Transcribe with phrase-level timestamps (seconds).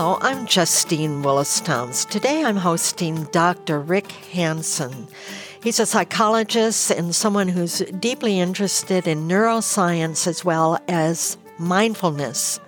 [0.00, 2.06] Hello, I'm Justine Willis Toms.
[2.06, 3.78] Today I'm hosting Dr.
[3.78, 5.08] Rick Hanson.
[5.62, 12.60] He's a psychologist and someone who's deeply interested in neuroscience as well as mindfulness.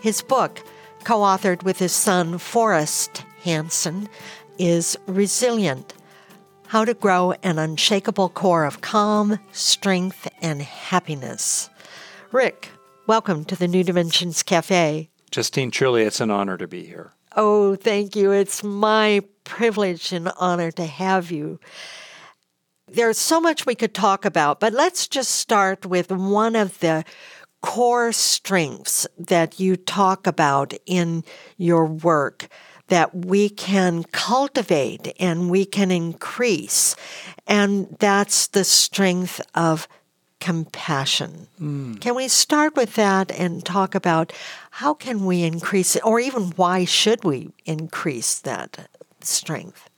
[0.00, 0.64] His book,
[1.04, 4.08] co authored with his son Forrest Hanson,
[4.58, 5.92] is Resilient
[6.68, 11.68] How to Grow an Unshakable Core of Calm, Strength, and Happiness.
[12.32, 12.70] Rick,
[13.06, 15.10] welcome to the New Dimensions Cafe.
[15.28, 17.12] Justine, truly, it's an honor to be here.
[17.36, 18.32] Oh, thank you.
[18.32, 21.60] It's my privilege and honor to have you.
[22.88, 27.04] There's so much we could talk about, but let's just start with one of the
[27.60, 31.24] core strengths that you talk about in
[31.56, 32.48] your work
[32.86, 36.96] that we can cultivate and we can increase.
[37.46, 39.86] And that's the strength of
[40.40, 41.48] compassion.
[41.60, 42.00] Mm.
[42.00, 44.32] Can we start with that and talk about
[44.72, 48.88] how can we increase it or even why should we increase that
[49.20, 49.90] strength?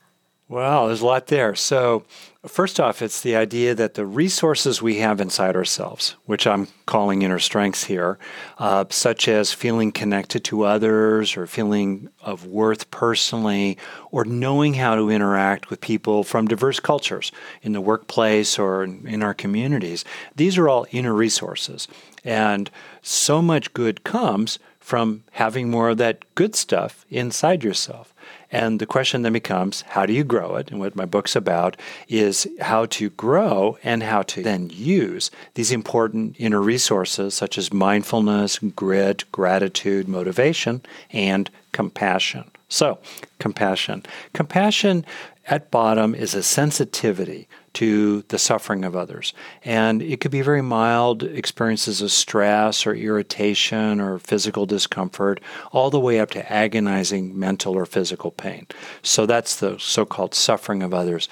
[0.51, 1.55] Well, there's a lot there.
[1.55, 2.03] So,
[2.45, 7.21] first off, it's the idea that the resources we have inside ourselves, which I'm calling
[7.21, 8.19] inner strengths here,
[8.57, 13.77] uh, such as feeling connected to others or feeling of worth personally,
[14.11, 19.23] or knowing how to interact with people from diverse cultures in the workplace or in
[19.23, 20.03] our communities,
[20.35, 21.87] these are all inner resources.
[22.25, 22.69] And
[23.01, 28.13] so much good comes from having more of that good stuff inside yourself.
[28.51, 30.71] And the question then becomes how do you grow it?
[30.71, 31.77] And what my book's about
[32.09, 37.71] is how to grow and how to then use these important inner resources such as
[37.71, 40.81] mindfulness, grit, gratitude, motivation,
[41.11, 42.51] and compassion.
[42.67, 42.99] So,
[43.39, 44.03] compassion.
[44.33, 45.05] Compassion
[45.47, 49.33] at bottom is a sensitivity to the suffering of others.
[49.63, 55.41] And it could be very mild experiences of stress or irritation or physical discomfort,
[55.71, 58.67] all the way up to agonizing mental or physical pain.
[59.01, 61.27] So that's the so called suffering of others.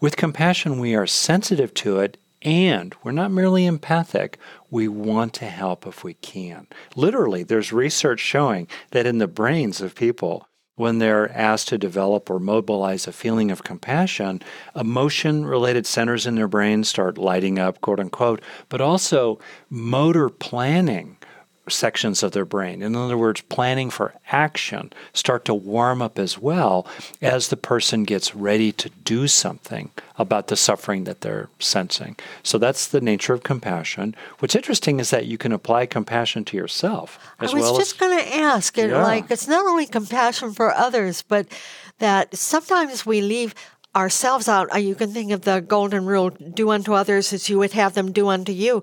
[0.00, 4.38] With compassion, we are sensitive to it and we're not merely empathic,
[4.70, 6.66] we want to help if we can.
[6.94, 10.46] Literally, there's research showing that in the brains of people
[10.76, 14.42] when they're asked to develop or mobilize a feeling of compassion,
[14.74, 19.38] emotion related centers in their brain start lighting up, quote unquote, but also
[19.70, 21.16] motor planning
[21.68, 22.82] sections of their brain.
[22.82, 26.86] In other words, planning for action start to warm up as well
[27.22, 32.16] as the person gets ready to do something about the suffering that they're sensing.
[32.42, 34.14] So that's the nature of compassion.
[34.38, 37.98] What's interesting is that you can apply compassion to yourself as I was well just
[37.98, 39.02] going to ask it yeah.
[39.02, 41.46] like it's not only compassion for others but
[41.98, 43.54] that sometimes we leave
[43.94, 44.72] ourselves out.
[44.74, 47.94] Uh, you can think of the golden rule do unto others as you would have
[47.94, 48.82] them do unto you.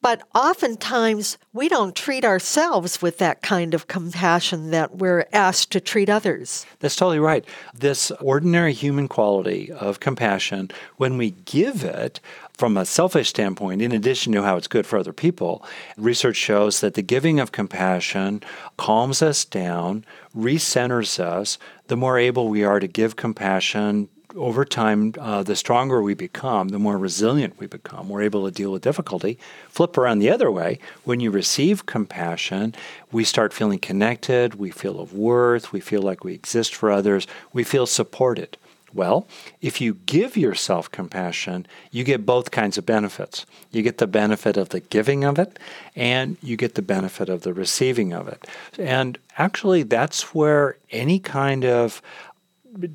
[0.00, 5.80] But oftentimes, we don't treat ourselves with that kind of compassion that we're asked to
[5.80, 6.64] treat others.
[6.78, 7.44] That's totally right.
[7.74, 12.20] This ordinary human quality of compassion, when we give it,
[12.54, 15.64] from a selfish standpoint, in addition to how it's good for other people,
[15.96, 18.42] research shows that the giving of compassion
[18.76, 20.04] calms us down,
[20.36, 21.58] recenters us.
[21.86, 26.68] The more able we are to give compassion over time, uh, the stronger we become,
[26.68, 28.08] the more resilient we become.
[28.08, 29.38] We're able to deal with difficulty.
[29.68, 30.78] Flip around the other way.
[31.04, 32.74] When you receive compassion,
[33.10, 34.56] we start feeling connected.
[34.56, 35.72] We feel of worth.
[35.72, 37.26] We feel like we exist for others.
[37.52, 38.58] We feel supported.
[38.94, 39.28] Well,
[39.60, 43.44] if you give yourself compassion, you get both kinds of benefits.
[43.70, 45.58] You get the benefit of the giving of it,
[45.94, 48.46] and you get the benefit of the receiving of it.
[48.78, 52.00] And actually, that's where any kind of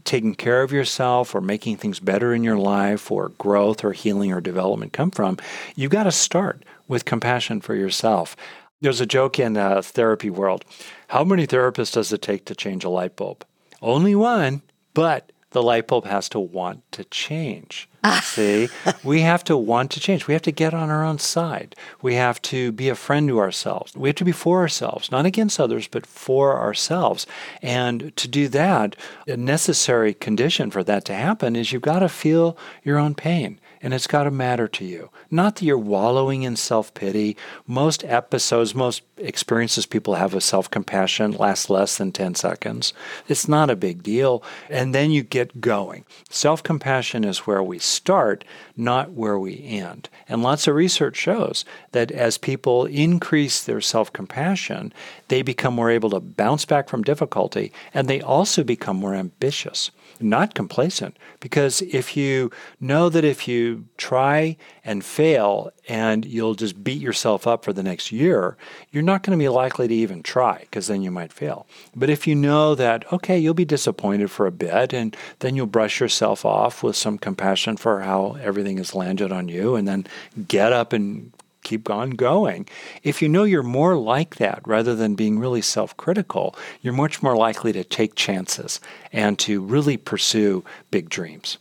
[0.04, 4.32] taking care of yourself or making things better in your life or growth or healing
[4.32, 5.38] or development come from,
[5.76, 8.36] you've got to start with compassion for yourself.
[8.82, 10.66] There's a joke in the therapy world.
[11.08, 13.46] How many therapists does it take to change a light bulb?
[13.82, 14.62] Only one,
[14.94, 17.88] but the light bulb has to want to change.
[18.04, 18.22] Ah.
[18.24, 18.68] See,
[19.04, 20.28] we have to want to change.
[20.28, 21.76] We have to get on our own side.
[22.02, 23.96] We have to be a friend to ourselves.
[23.96, 27.26] We have to be for ourselves, not against others, but for ourselves.
[27.62, 32.10] And to do that, a necessary condition for that to happen is you've got to
[32.10, 35.10] feel your own pain and it's got to matter to you.
[35.30, 37.36] Not that you're wallowing in self pity.
[37.68, 42.94] Most episodes, most experiences people have with self compassion last less than 10 seconds.
[43.28, 44.42] It's not a big deal.
[44.70, 46.06] And then you get going.
[46.30, 48.46] Self compassion is where we start,
[48.78, 50.10] not where we end.
[50.30, 54.94] And lots of research shows that as people increase their self compassion,
[55.28, 59.92] they become more able to bounce back from difficulty and they also become more ambitious
[60.20, 61.18] not complacent.
[61.40, 67.46] Because if you know that if you try and fail and you'll just beat yourself
[67.46, 68.58] up for the next year,
[68.92, 71.68] you're not going to be likely to even try because then you might fail.
[71.96, 75.66] But if you know that, okay, you'll be disappointed for a bit and then you'll
[75.68, 80.08] brush yourself off with some compassion for how everything has landed on you and then
[80.48, 81.32] get up and
[81.64, 82.68] keep on going.
[83.04, 87.24] If you know you're more like that rather than being really self critical, you're much
[87.24, 88.80] more likely to take chances
[89.12, 91.58] and to really pursue big dreams.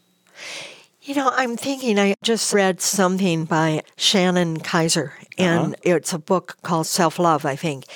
[1.05, 5.83] You know, I'm thinking, I just read something by Shannon Kaiser, and uh-huh.
[5.83, 7.87] it's a book called Self Love, I think.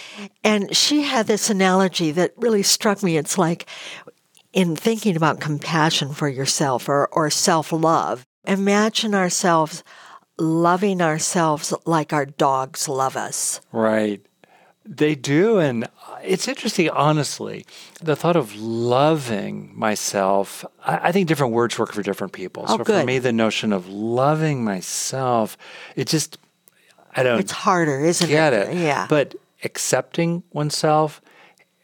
[0.43, 3.17] And she had this analogy that really struck me.
[3.17, 3.67] It's like,
[4.53, 9.85] in thinking about compassion for yourself or, or self love, imagine ourselves
[10.39, 13.61] loving ourselves like our dogs love us.
[13.73, 14.25] Right.
[14.85, 15.59] They do.
[15.59, 15.89] And
[16.23, 17.67] it's interesting, honestly,
[18.01, 22.65] the thought of loving myself, I, I think different words work for different people.
[22.69, 23.01] Oh, so good.
[23.01, 25.57] for me, the notion of loving myself,
[25.97, 26.39] it just,
[27.17, 28.69] I don't It's harder, isn't get it?
[28.69, 28.77] it.
[28.77, 29.07] Yeah.
[29.09, 29.35] But
[29.65, 31.21] accepting oneself,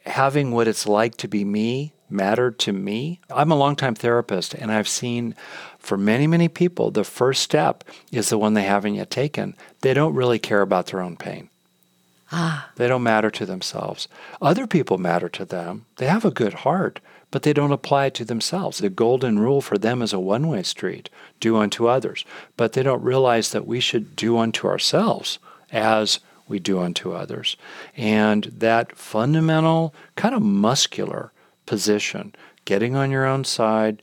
[0.05, 3.19] having what it's like to be me, mattered to me.
[3.29, 5.35] I'm a longtime therapist, and I've seen
[5.83, 9.55] for many, many people, the first step is the one they haven't yet taken.
[9.81, 11.49] They don't really care about their own pain.
[12.31, 12.71] Ah.
[12.77, 14.07] They don't matter to themselves.
[14.41, 15.85] Other people matter to them.
[15.97, 17.01] They have a good heart,
[17.31, 18.77] but they don't apply it to themselves.
[18.77, 21.09] The golden rule for them is a one way street
[21.41, 22.23] do unto others.
[22.55, 25.37] But they don't realize that we should do unto ourselves
[25.69, 27.57] as we do unto others.
[27.97, 31.33] And that fundamental, kind of muscular
[31.65, 32.33] position,
[32.63, 34.01] getting on your own side,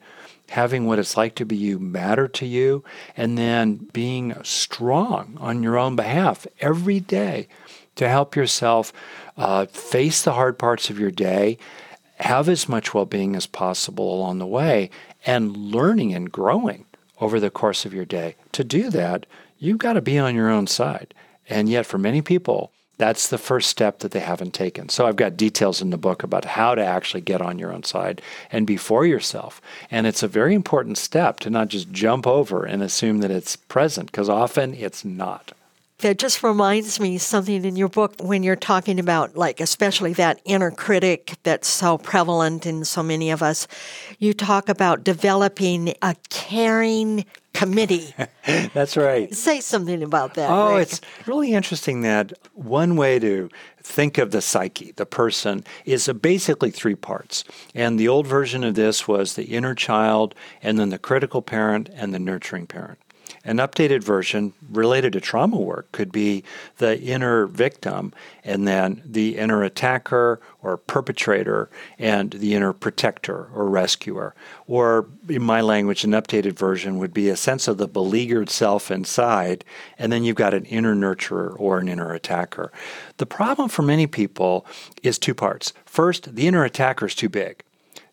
[0.51, 2.83] having what it's like to be you matter to you,
[3.17, 7.47] and then being strong on your own behalf every day
[7.95, 8.93] to help yourself
[9.37, 11.57] uh, face the hard parts of your day,
[12.17, 14.91] have as much well being as possible along the way,
[15.25, 16.85] and learning and growing
[17.21, 18.35] over the course of your day.
[18.53, 19.27] To do that,
[19.59, 21.15] you've got to be on your own side.
[21.49, 24.91] And yet, for many people, that's the first step that they haven't taken.
[24.91, 27.83] So I've got details in the book about how to actually get on your own
[27.83, 28.21] side
[28.53, 29.63] and be for yourself.
[29.91, 33.57] And it's a very important step to not just jump over and assume that it's
[33.57, 35.53] present, because often it's not.
[36.01, 40.41] That just reminds me something in your book when you're talking about, like, especially that
[40.45, 43.67] inner critic that's so prevalent in so many of us.
[44.19, 48.15] You talk about developing a caring committee.
[48.75, 49.35] That's right.
[49.35, 50.51] Say something about that.
[50.51, 50.83] Oh, Rick.
[50.83, 53.51] it's really interesting that one way to
[53.83, 57.45] think of the psyche, the person, is basically three parts.
[57.75, 61.89] And the old version of this was the inner child, and then the critical parent,
[61.93, 62.99] and the nurturing parent.
[63.43, 66.45] An updated version related to trauma work could be
[66.77, 68.13] the inner victim
[68.45, 74.35] and then the inner attacker or perpetrator and the inner protector or rescuer.
[74.67, 78.91] Or in my language, an updated version would be a sense of the beleaguered self
[78.91, 79.65] inside,
[79.99, 82.71] and then you've got an inner nurturer or an inner attacker.
[83.17, 84.67] The problem for many people
[85.03, 85.73] is two parts.
[85.87, 87.65] First, the inner attacker is too big.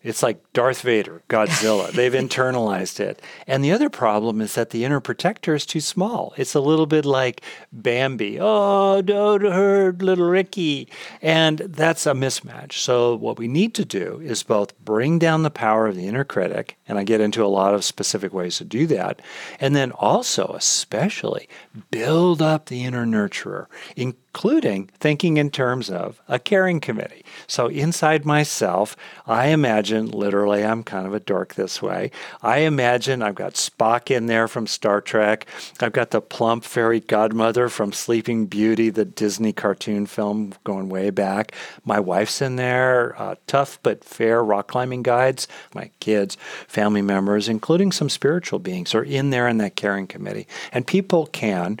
[0.08, 1.90] It's like Darth Vader, Godzilla.
[1.92, 3.20] They've internalized it.
[3.46, 6.32] And the other problem is that the inner protector is too small.
[6.38, 8.38] It's a little bit like Bambi.
[8.40, 10.88] Oh, don't hurt little Ricky.
[11.20, 12.72] And that's a mismatch.
[12.72, 16.24] So, what we need to do is both bring down the power of the inner
[16.24, 19.20] critic, and I get into a lot of specific ways to do that,
[19.60, 21.50] and then also, especially,
[21.90, 27.24] build up the inner nurturer, including thinking in terms of a caring committee.
[27.46, 28.96] So, inside myself,
[29.26, 32.10] I imagine literally, I'm kind of a dork this way.
[32.42, 35.46] I imagine I've got Spock in there from Star Trek.
[35.80, 41.10] I've got the plump fairy godmother from Sleeping Beauty, the Disney cartoon film going way
[41.10, 41.52] back.
[41.84, 45.48] My wife's in there, uh, tough but fair rock climbing guides.
[45.74, 46.36] My kids,
[46.66, 50.46] family members, including some spiritual beings, are in there in that caring committee.
[50.72, 51.80] And people can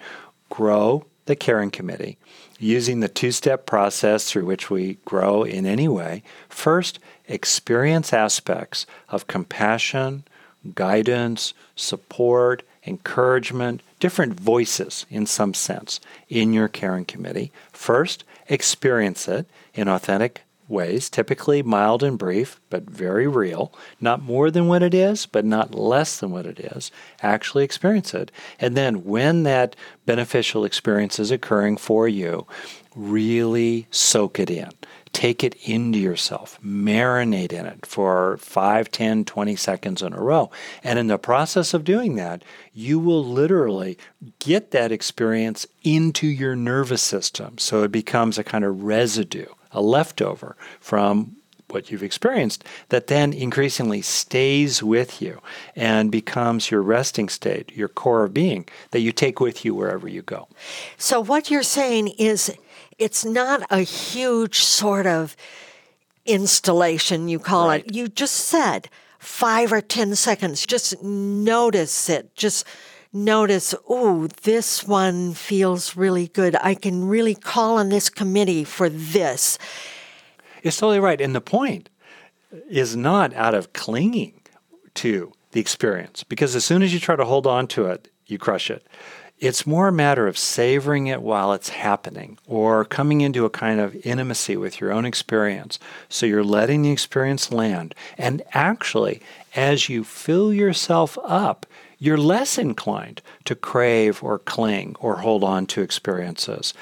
[0.50, 2.18] grow the caring committee
[2.58, 6.22] using the two step process through which we grow in any way.
[6.48, 10.24] First, experience aspects of compassion,
[10.74, 17.52] guidance, support, encouragement, different voices in some sense in your caring committee.
[17.72, 23.72] First, experience it in authentic ways, typically mild and brief, but very real.
[24.00, 26.90] Not more than what it is, but not less than what it is.
[27.22, 28.30] Actually experience it.
[28.60, 32.46] And then when that beneficial experience is occurring for you,
[32.94, 34.70] really soak it in.
[35.12, 40.50] Take it into yourself, marinate in it for 5, 10, 20 seconds in a row.
[40.84, 42.42] And in the process of doing that,
[42.74, 43.96] you will literally
[44.38, 47.56] get that experience into your nervous system.
[47.58, 51.36] So it becomes a kind of residue a leftover from
[51.70, 55.40] what you've experienced that then increasingly stays with you
[55.76, 60.08] and becomes your resting state, your core of being that you take with you wherever
[60.08, 60.48] you go.
[60.96, 62.50] So, what you're saying is
[62.98, 65.36] it's not a huge sort of
[66.26, 67.84] installation, you call right.
[67.86, 67.94] it.
[67.94, 70.66] You just said five or 10 seconds.
[70.66, 72.34] Just notice it.
[72.34, 72.66] Just
[73.24, 76.56] notice, oh, this one feels really good.
[76.62, 79.58] I can really call on this committee for this.
[80.62, 81.20] It's totally right.
[81.20, 81.88] And the point
[82.68, 84.40] is not out of clinging
[84.94, 88.38] to the experience, because as soon as you try to hold on to it, you
[88.38, 88.86] crush it.
[89.38, 93.78] It's more a matter of savoring it while it's happening or coming into a kind
[93.78, 95.78] of intimacy with your own experience.
[96.08, 97.94] So you're letting the experience land.
[98.18, 99.22] And actually,
[99.54, 101.66] as you fill yourself up,
[101.98, 106.74] you're less inclined to crave or cling or hold on to experiences.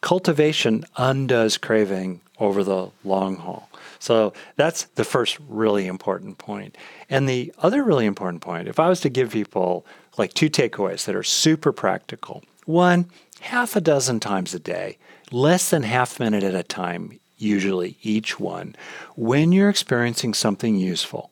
[0.00, 3.68] Cultivation undoes craving over the long haul.
[3.98, 6.76] So that's the first really important point.
[7.08, 9.86] And the other really important point, if I was to give people
[10.18, 13.06] like two takeaways that are super practical one,
[13.40, 14.98] half a dozen times a day,
[15.30, 18.76] less than half a minute at a time, usually each one,
[19.16, 21.30] when you're experiencing something useful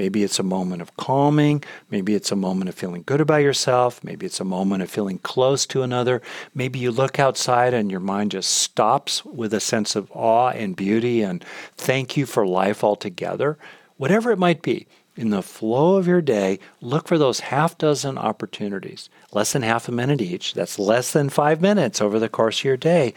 [0.00, 1.62] Maybe it's a moment of calming.
[1.90, 4.02] Maybe it's a moment of feeling good about yourself.
[4.02, 6.22] Maybe it's a moment of feeling close to another.
[6.54, 10.74] Maybe you look outside and your mind just stops with a sense of awe and
[10.74, 11.44] beauty and
[11.76, 13.58] thank you for life altogether.
[13.98, 18.16] Whatever it might be, in the flow of your day, look for those half dozen
[18.16, 20.54] opportunities, less than half a minute each.
[20.54, 23.12] That's less than five minutes over the course of your day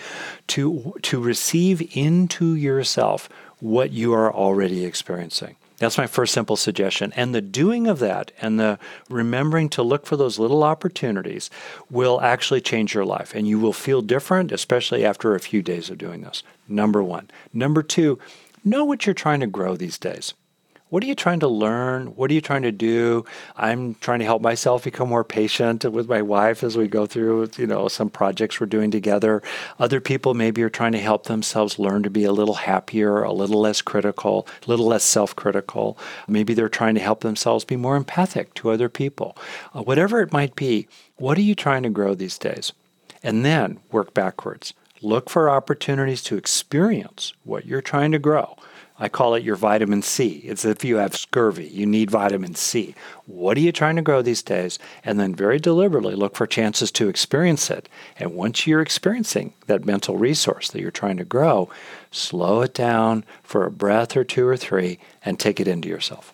[0.48, 3.30] to, to receive into yourself
[3.62, 5.56] what you are already experiencing.
[5.78, 7.12] That's my first simple suggestion.
[7.16, 11.50] And the doing of that and the remembering to look for those little opportunities
[11.90, 13.34] will actually change your life.
[13.36, 16.44] And you will feel different, especially after a few days of doing this.
[16.68, 17.30] Number one.
[17.52, 18.20] Number two,
[18.64, 20.34] know what you're trying to grow these days.
[20.94, 22.16] What are you trying to learn?
[22.16, 23.26] What are you trying to do?
[23.58, 27.50] I'm trying to help myself become more patient with my wife as we go through,
[27.58, 29.42] you know, some projects we're doing together.
[29.80, 33.34] Other people maybe are trying to help themselves learn to be a little happier, a
[33.34, 35.98] little less critical, a little less self-critical.
[36.28, 39.36] Maybe they're trying to help themselves be more empathic to other people.
[39.74, 42.72] Uh, whatever it might be, what are you trying to grow these days?
[43.24, 44.76] And then work backwards.
[45.02, 48.58] Look for opportunities to experience what you're trying to grow
[49.00, 50.44] I call it your vitamin C.
[50.46, 52.94] It's if you have scurvy, you need vitamin C.
[53.26, 54.78] What are you trying to grow these days?
[55.04, 57.90] And then very deliberately look for chances to experience it.
[58.18, 61.70] And once you're experiencing that mental resource that you're trying to grow,
[62.12, 66.32] slow it down for a breath or two or three and take it into yourself.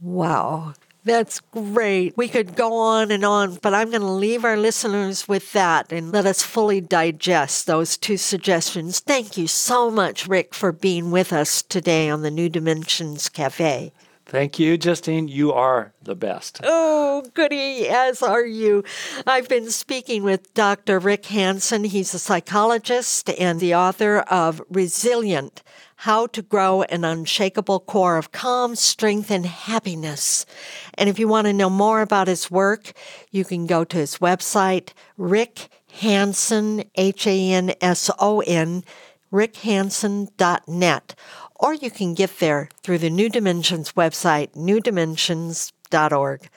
[0.00, 0.72] Wow.
[1.04, 2.16] That's great.
[2.16, 5.92] We could go on and on, but I'm going to leave our listeners with that
[5.92, 9.00] and let us fully digest those two suggestions.
[9.00, 13.92] Thank you so much, Rick, for being with us today on the New Dimensions Cafe.
[14.30, 15.26] Thank you, Justine.
[15.26, 16.60] You are the best.
[16.62, 18.84] Oh, goody, as are you.
[19.26, 21.00] I've been speaking with Dr.
[21.00, 21.82] Rick Hanson.
[21.82, 25.64] He's a psychologist and the author of Resilient
[26.00, 30.46] how to Grow an Unshakable Core of Calm, Strength, and Happiness.
[30.94, 32.92] And if you want to know more about his work,
[33.30, 38.82] you can go to his website, Rick Hanson, H A N S O N,
[39.30, 41.14] rickhanson.net.
[41.56, 46.48] Or you can get there through the New Dimensions website, newdimensions.org.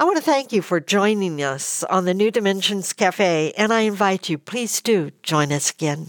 [0.00, 3.82] I want to thank you for joining us on the New Dimensions Cafe, and I
[3.82, 6.08] invite you, please do join us again.